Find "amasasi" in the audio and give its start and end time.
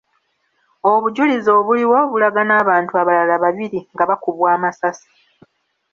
4.55-5.09